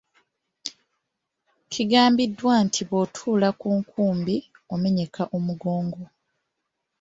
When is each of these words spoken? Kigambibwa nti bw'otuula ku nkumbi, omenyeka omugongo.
Kigambibwa 1.71 2.53
nti 2.65 2.81
bw'otuula 2.87 3.49
ku 3.59 3.67
nkumbi, 3.79 4.35
omenyeka 4.73 5.21
omugongo. 5.37 6.01